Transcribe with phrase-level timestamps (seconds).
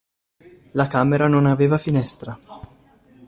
[0.73, 2.35] La camera non aveva finestra.